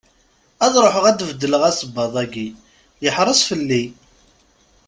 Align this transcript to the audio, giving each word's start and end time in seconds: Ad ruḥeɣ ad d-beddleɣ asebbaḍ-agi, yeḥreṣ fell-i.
Ad 0.65 0.73
ruḥeɣ 0.83 1.05
ad 1.07 1.15
d-beddleɣ 1.19 1.61
asebbaḍ-agi, 1.69 2.47
yeḥreṣ 3.03 3.39
fell-i. 3.49 3.83